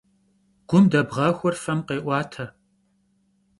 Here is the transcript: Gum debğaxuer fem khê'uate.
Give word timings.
Gum 0.69 0.85
debğaxuer 0.91 1.55
fem 1.63 1.79
khê'uate. 1.87 2.45